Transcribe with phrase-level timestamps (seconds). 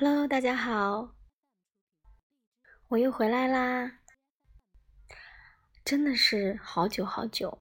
[0.00, 1.16] Hello，大家好，
[2.86, 3.98] 我又回来啦！
[5.84, 7.58] 真的是好久好久，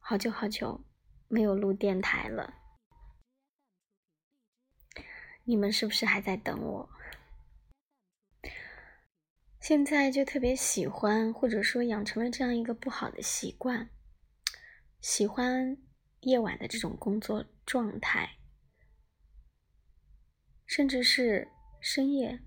[0.00, 0.84] 好久好久
[1.28, 2.54] 没有录电台了。
[5.44, 6.90] 你们是不是还在等我？
[9.60, 13.88] 现在就特别喜欢，或者说养成了这样一个不好的习惯，
[15.00, 15.76] 喜欢
[16.22, 18.38] 夜晚的这种工作状态，
[20.66, 21.48] 甚至是。
[21.80, 22.40] 深夜，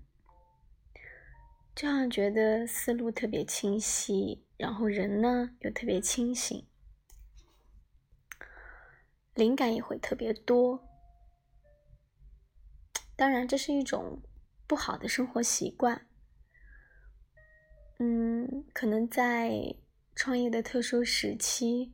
[1.74, 6.66] 就好像觉得思路特别清晰，然后人呢又特别清醒，
[9.34, 10.88] 灵感也会特别多。
[13.16, 14.22] 当然，这是一种
[14.66, 16.06] 不好的生活习惯。
[17.98, 19.76] 嗯，可能在
[20.14, 21.92] 创业的特殊时期，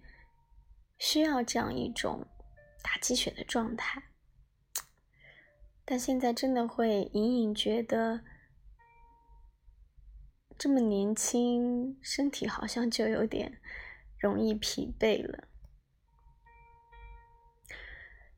[0.98, 2.26] 需要这样一种
[2.82, 4.09] 打鸡血的状态。
[5.90, 8.20] 但现在真的会隐隐觉得，
[10.56, 13.60] 这么年轻，身体好像就有点
[14.16, 15.48] 容易疲惫了。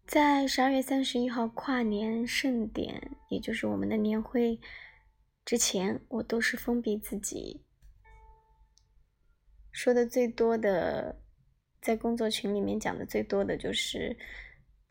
[0.06, 4.58] 在十二月三十一号跨年盛典，也就是我们的年会
[5.45, 7.62] 之前，我都是封闭自己，
[9.70, 11.20] 说的最多的，
[11.83, 14.17] 在工作群里面讲的最多的就是。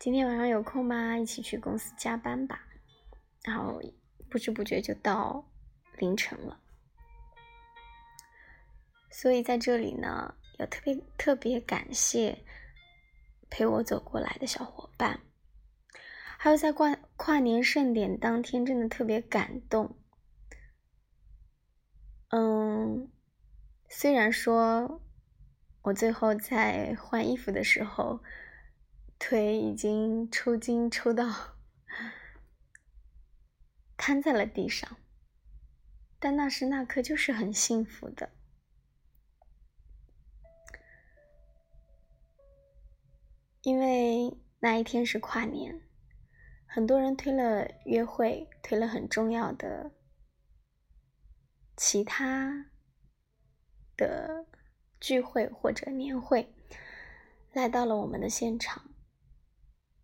[0.02, 1.16] 今天晚上有空吗？
[1.16, 2.66] 一起去公司加班吧。
[3.44, 3.80] 然后
[4.28, 5.48] 不知不觉就到
[5.96, 6.60] 凌晨了，
[9.12, 12.44] 所以在这里呢，要特别特别感谢
[13.48, 15.20] 陪我走过来的小伙伴，
[16.36, 19.96] 还有在跨跨年盛典当天，真的特别感动。
[22.30, 23.08] 嗯，
[23.88, 25.00] 虽然说
[25.82, 28.20] 我最后在换衣服的时候。
[29.24, 31.54] 腿已经抽筋抽到
[33.96, 34.96] 瘫在了地上，
[36.18, 38.32] 但那时那刻就是很幸福的，
[43.60, 45.80] 因为那一天是跨年，
[46.66, 49.92] 很多人推了约会，推了很重要的
[51.76, 52.72] 其他
[53.96, 54.46] 的
[54.98, 56.52] 聚会或者年会，
[57.52, 58.91] 来到了我们的现场。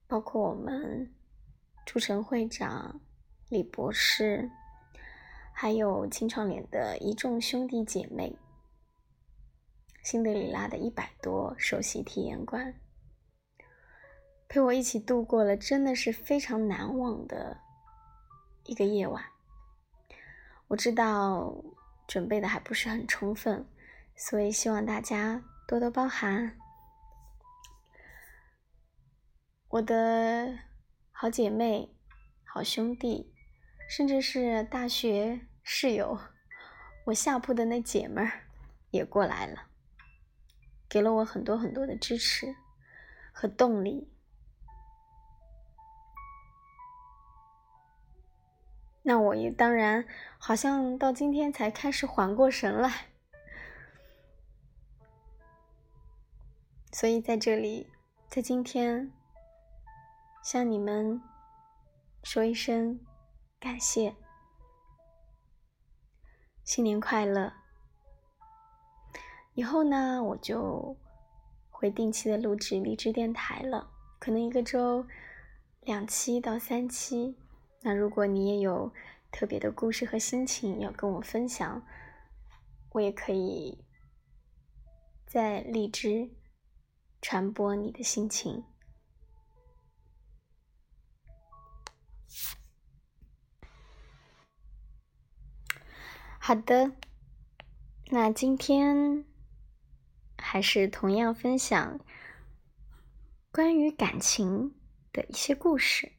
[0.08, 1.14] 包括我们
[1.84, 2.98] 朱晨会长、
[3.50, 4.50] 李博士，
[5.52, 8.34] 还有青创联的一众兄弟姐妹，
[10.02, 12.74] 新德里拉的一百多首席体验官，
[14.48, 17.58] 陪我一起度过了真的是非常难忘的
[18.64, 19.22] 一个夜晚。
[20.68, 21.54] 我知道
[22.06, 23.68] 准备的还不是很充分，
[24.16, 26.58] 所以希望大家多多包涵。
[29.70, 30.58] 我的
[31.12, 31.94] 好姐妹、
[32.42, 33.34] 好兄弟，
[33.86, 36.18] 甚至是大学室友，
[37.04, 38.48] 我下铺的那姐们儿
[38.90, 39.66] 也过来了，
[40.88, 42.56] 给了我很多很多的支持
[43.30, 44.10] 和动力。
[49.02, 50.06] 那我也当然，
[50.38, 53.08] 好像到今天才开始缓过神来，
[56.90, 57.92] 所以在这里，
[58.30, 59.12] 在今天。
[60.50, 61.20] 向你们
[62.22, 62.98] 说一声
[63.60, 64.16] 感谢，
[66.64, 67.53] 新年快乐！
[69.53, 70.97] 以后呢，我就
[71.69, 75.06] 会定期的录制励志电台了，可能一个周
[75.82, 77.36] 两期到三期。
[77.82, 78.91] 那如果你也有
[79.30, 81.86] 特别的故事和心情要跟我分享，
[82.92, 83.84] 我也可以
[85.26, 86.30] 在荔枝
[87.20, 88.65] 传播你的心情。
[96.39, 96.92] 好的，
[98.07, 99.27] 那今天
[100.39, 102.01] 还是同样分享
[103.53, 104.75] 关于感情
[105.13, 106.10] 的一些故事，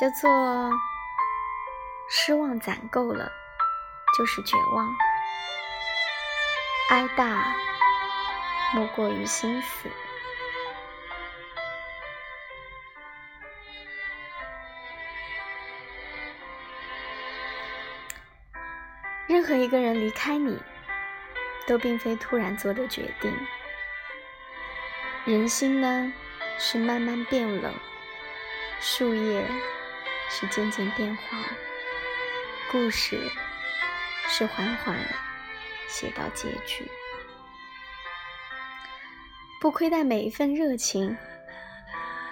[0.00, 0.70] 叫做
[2.08, 3.32] “失望攒够了
[4.16, 4.88] 就是绝望，
[6.90, 7.52] 挨大
[8.74, 9.88] 莫过于心死。”
[19.26, 20.60] 任何一个人离开你，
[21.66, 23.34] 都并非突然做的决定。
[25.24, 26.12] 人心呢，
[26.58, 27.74] 是慢慢变冷，
[28.80, 29.46] 树叶
[30.28, 31.42] 是渐渐变黄，
[32.70, 33.18] 故事
[34.28, 34.94] 是缓缓
[35.88, 36.86] 写到结局。
[39.64, 41.16] 不亏待每一份热情，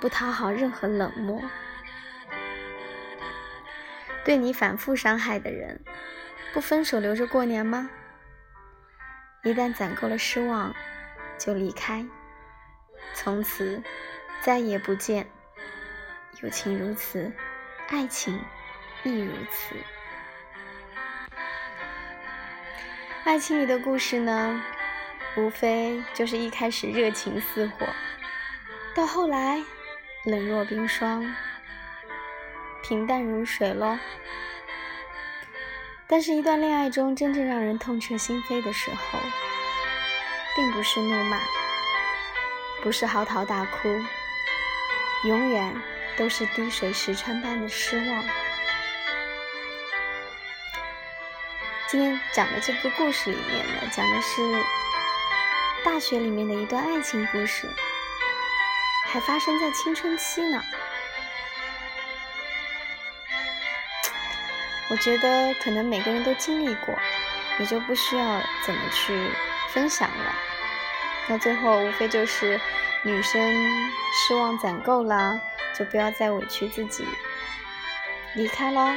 [0.02, 1.40] 不讨好任何冷漠。
[4.22, 5.82] 对你反复伤害的人，
[6.52, 7.88] 不分手留着过年吗？
[9.44, 10.74] 一旦攒够了失望，
[11.38, 12.04] 就离开，
[13.14, 13.82] 从此
[14.42, 15.26] 再也不见。
[16.42, 17.32] 友情如此，
[17.88, 18.38] 爱情
[19.04, 19.74] 亦如此。
[23.24, 24.62] 爱情里的故事呢，
[25.36, 27.86] 无非就是一开始热情似火，
[28.94, 29.62] 到后来
[30.24, 31.34] 冷若冰霜。
[32.82, 33.98] 平淡如水喽。
[36.06, 39.18] 但是，一段恋爱中真正让人痛彻心扉的时候，
[40.54, 41.40] 并不是怒骂，
[42.82, 43.88] 不是嚎啕大哭，
[45.24, 45.74] 永远
[46.16, 48.24] 都是滴水石穿般的失望。
[51.88, 54.42] 今天讲的这个故事里面呢，讲的是
[55.84, 57.68] 大学里面的一段爱情故事，
[59.08, 60.62] 还发生在青春期呢。
[64.88, 66.96] 我觉得可能每个人都经历过，
[67.58, 69.30] 也就不需要怎么去
[69.70, 70.34] 分享了。
[71.28, 72.60] 那最后无非就是
[73.02, 73.40] 女生
[74.12, 75.40] 失望攒够了，
[75.76, 77.04] 就不要再委屈自己，
[78.36, 78.88] 离开喽。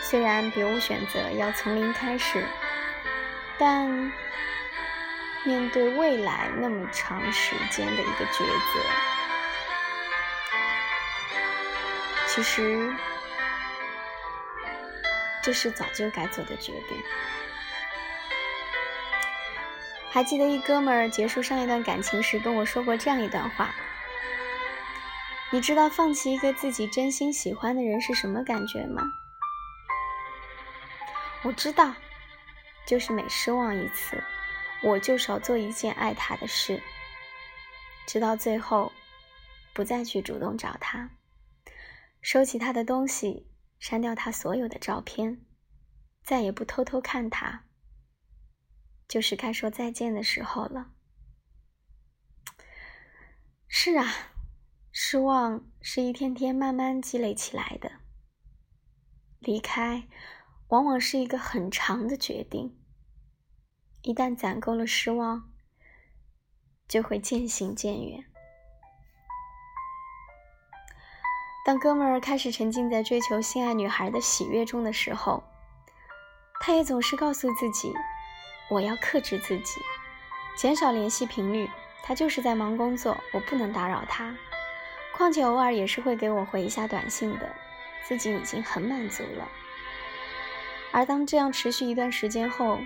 [0.00, 2.46] 虽然别无选择，要从零开始，
[3.58, 4.12] 但
[5.44, 8.80] 面对未来那么长时间的一个抉择，
[12.26, 12.92] 其实。
[15.42, 16.98] 这是早就该做的决定。
[20.10, 23.74] 还记得一哥们儿结束上一段感情时跟我说过这样一段话
[25.52, 29.02] ：“你知道放弃一个自己真心喜欢的人是什么感觉吗？”
[31.44, 31.92] 我知道，
[32.86, 34.24] 就是每失望一次，
[34.82, 36.82] 我就少做一件爱他的事，
[38.06, 38.92] 直到最后，
[39.72, 41.10] 不再去主动找他，
[42.20, 43.50] 收起他的东西。
[43.80, 45.44] 删掉他所有的照片，
[46.22, 47.66] 再也不偷偷看他，
[49.06, 50.92] 就是该说再见的时候了。
[53.68, 54.06] 是啊，
[54.90, 58.00] 失望是一天天慢慢积累起来的。
[59.40, 60.08] 离开，
[60.68, 62.82] 往往是一个很长的决定。
[64.04, 65.48] 一旦攒够了失望，
[66.86, 68.22] 就会渐行渐远。
[71.64, 75.42] 当哥们儿开始沉浸在追求心爱女孩的喜悦中的时候，
[76.60, 77.94] 他也总是告诉自己
[78.68, 79.80] ：“我要克制自己，
[80.54, 81.70] 减少联系频率。
[82.02, 84.36] 他就是在忙工作，我不能打扰他。
[85.16, 87.50] 况且偶尔也是会给我回一下短信的，
[88.02, 89.48] 自己已经很满足了。”
[90.92, 92.78] 而当这样持续一段时间后，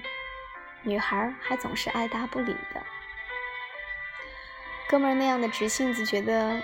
[0.83, 2.83] 女孩还总是爱答不理的。
[4.89, 6.61] 哥们儿那样的直性子觉得，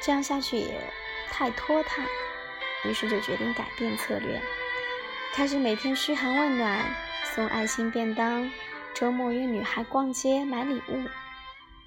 [0.00, 0.80] 这样下去也。
[1.36, 2.06] 太拖沓，
[2.84, 4.40] 于是就决定改变策略，
[5.32, 6.78] 开始每天嘘寒问暖，
[7.24, 8.48] 送爱心便当，
[8.94, 11.08] 周末约女孩逛街买礼物。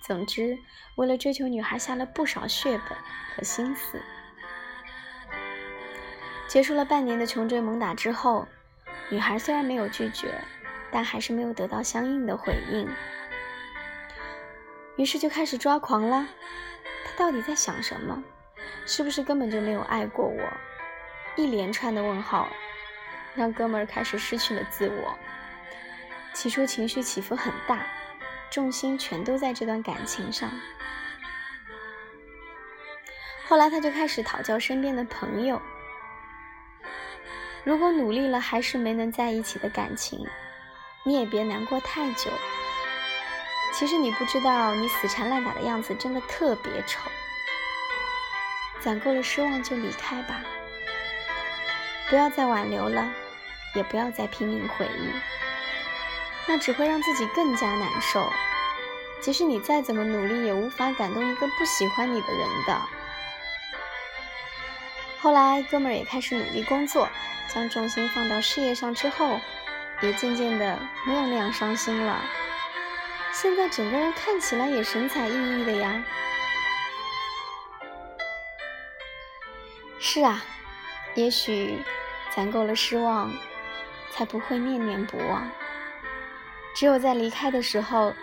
[0.01, 0.60] 总之，
[0.95, 2.98] 为了追求女孩，下了不少血本
[3.34, 4.01] 和心思。
[6.50, 8.46] 结束了半年的穷追猛打之后，
[9.08, 10.44] 女孩虽然没有拒绝，
[10.91, 12.89] 但还是没有得到相应的回应，
[14.96, 16.27] 于是就开始抓狂了。
[17.06, 18.24] 他到底在想什么？
[18.86, 20.41] 是不是根本就没有爱过我？
[21.36, 22.48] 一连串的问号，
[23.36, 25.13] 让哥们儿开始失去了自我。
[26.34, 27.86] 起初情绪起伏很大，
[28.50, 30.50] 重心全都在这段感情上。
[33.48, 35.62] 后来他就开始讨教身边的朋友：
[37.63, 40.25] 如果努力了还是没能在一起的感情，
[41.07, 42.29] 你也别难过太久。
[43.73, 47.09] 其实你不知道，你死缠烂打的样子真的特别丑。
[48.81, 50.41] 攒够了失望就离开吧，
[52.09, 53.09] 不要再挽留了，
[53.73, 55.09] 也不要再拼命回忆，
[56.45, 58.29] 那只会让自己更加难受。
[59.21, 62.81] 即使你再怎么努力，也无法感动一个不喜欢你的人的。
[65.21, 67.07] 后来，哥们儿也开始努力工作，
[67.47, 69.39] 将重心放到事业上之后，
[70.01, 72.22] 也渐渐的没有那样伤心了。
[73.32, 76.04] 现在整个人看起来也神采奕奕的呀。
[80.00, 80.42] 是啊，
[81.16, 81.84] 也许
[82.36, 83.32] 攒够了失望，
[84.12, 85.50] 才不会念念不忘。
[86.75, 88.13] 只有在离开的时候，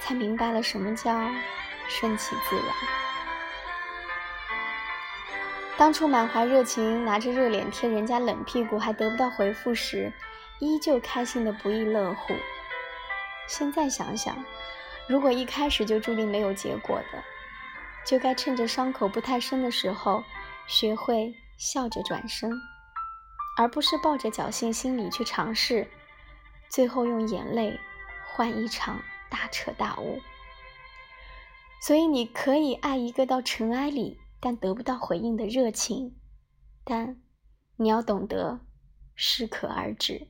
[0.00, 1.30] 才明白了什么叫
[1.88, 2.66] 顺其自然。
[5.76, 10.10] 当初满怀热情，拿着热脸贴人家冷屁股，还得不到回复时，
[10.58, 12.34] 依旧开心的不亦乐乎。
[13.48, 14.44] 现在想想，
[15.08, 17.22] 如果一开始就注定没有结果的，
[18.04, 20.24] 就该趁着伤口不太深的时候，
[20.66, 22.50] 学会笑着转身，
[23.56, 25.88] 而不是抱着侥幸心理去尝试，
[26.68, 27.78] 最后用眼泪
[28.26, 30.20] 换一场大彻大悟。
[31.80, 36.16] 所以，你可以爱一个到尘埃里但得不到回应的热情，
[36.84, 37.20] 但
[37.76, 38.60] 你要懂得
[39.14, 40.26] 适可而止。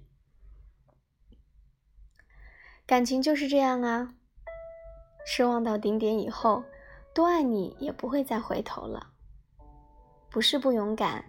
[2.87, 4.15] 感情就是这样啊，
[5.27, 6.65] 失望到顶点以后，
[7.15, 9.09] 多爱你也不会再回头了。
[10.31, 11.25] 不是不勇敢，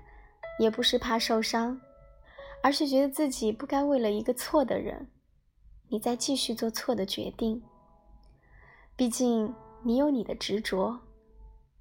[0.59, 1.81] 也不是怕受伤，
[2.61, 5.09] 而是觉得自己不该为了一个错的人，
[5.89, 7.63] 你再继续做错的决定。
[8.95, 9.55] 毕竟。
[9.83, 10.99] 你有你的执着，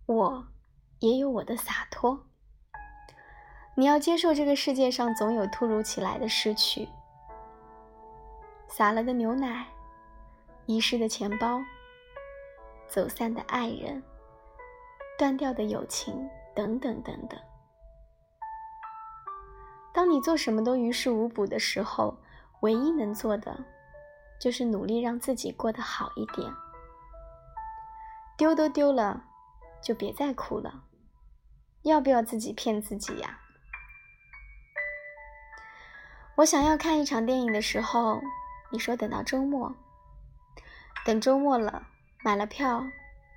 [0.05, 0.47] 我
[1.01, 2.27] 也有我的洒脱。
[3.75, 6.87] 你要接受这个世界上总有突如其来的失去，
[8.69, 9.67] 洒了的牛奶，
[10.67, 11.63] 遗失的钱包，
[12.89, 14.03] 走散的爱人，
[15.19, 17.41] 断掉的友情，等等等等。
[19.95, 22.19] 当你做什么都于事无补的时候，
[22.61, 23.65] 唯一能做的，
[24.39, 26.53] 就是努力让自己过得好一点。
[28.37, 29.25] 丢都丢了，
[29.83, 30.83] 就别再哭了。
[31.83, 33.41] 要不要自己骗自己呀？
[36.37, 38.21] 我想要看一场电影的时候，
[38.71, 39.75] 你说等到周末。
[41.05, 41.87] 等周末了，
[42.25, 42.85] 买了票，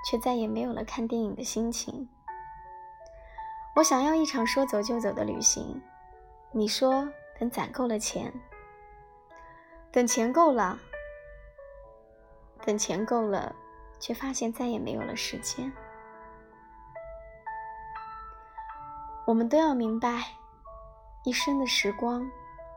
[0.05, 2.09] 却再也没有了看电影的心情。
[3.75, 5.81] 我想要一场说走就走的旅行，
[6.51, 7.07] 你说
[7.39, 8.33] 等攒够了钱。
[9.91, 10.79] 等钱够了，
[12.65, 13.55] 等钱够了。
[14.01, 15.69] 却发现再也没有了时间。
[19.25, 20.24] 我们都要明白，
[21.25, 22.25] 一生的时光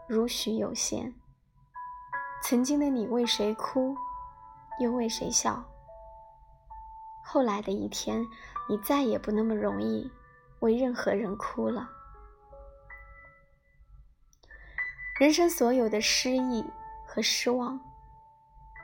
[0.08, 1.14] 如许有限。
[2.44, 3.96] 曾经的你为谁哭，
[4.80, 5.64] 又为谁笑？
[7.24, 8.26] 后来的一天，
[8.68, 10.10] 你再也不那么容易
[10.60, 11.88] 为任何人哭了。
[15.20, 16.64] 人生所有的失意
[17.06, 17.80] 和失望，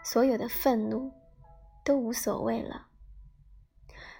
[0.04, 1.12] 所有的愤怒。
[1.84, 2.88] 都无所谓了，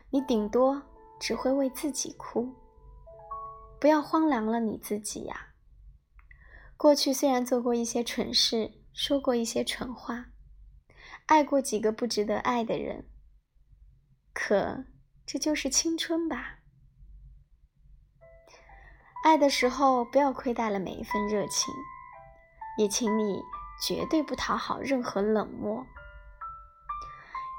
[0.09, 0.81] 你顶多
[1.21, 2.55] 只会为自己哭。
[3.79, 5.49] 不要荒凉了你自己呀。
[6.79, 10.27] 过去虽然做过一些蠢事，说过一些蠢话，
[11.27, 13.09] 爱过几个不值得爱的人，
[14.33, 14.85] 可
[15.25, 16.59] 这就是青春吧。
[19.25, 21.73] 爱的时候不要亏待了每一份热情，
[22.79, 23.41] 也请你
[23.83, 25.87] 绝对不讨好任何冷漠。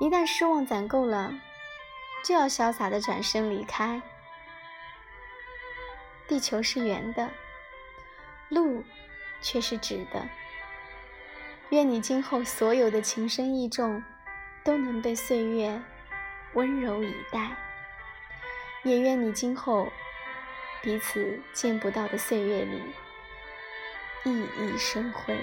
[0.01, 1.31] 一旦失望攒够了，
[2.23, 4.01] 就要潇洒的转身离开。
[6.27, 7.29] 地球是圆的，
[8.49, 8.83] 路
[9.41, 10.27] 却是直的。
[11.69, 14.03] 愿你今后所有的情深意重，
[14.63, 15.79] 都能被岁月
[16.53, 17.55] 温柔以待。
[18.83, 19.87] 也愿你今后
[20.81, 22.81] 彼此见不到的岁月里，
[24.23, 25.37] 熠熠生辉。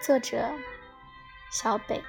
[0.00, 0.50] 作者：
[1.50, 2.02] 小北。